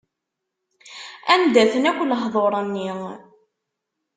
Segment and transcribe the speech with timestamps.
[1.33, 2.89] Anda-ten akk lehduṛ-nni.